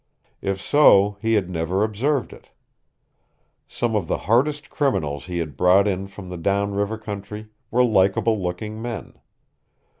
If 0.41 0.59
so, 0.59 1.17
he 1.21 1.33
had 1.33 1.47
never 1.47 1.83
observed 1.83 2.33
it. 2.33 2.49
Some 3.67 3.95
of 3.95 4.07
the 4.07 4.17
hardest 4.25 4.71
criminals 4.71 5.27
he 5.27 5.37
had 5.37 5.55
brought 5.55 5.87
in 5.87 6.07
from 6.07 6.29
the 6.29 6.37
down 6.37 6.73
river 6.73 6.97
country 6.97 7.49
were 7.69 7.83
likable 7.83 8.41
looking 8.41 8.81
men. 8.81 9.19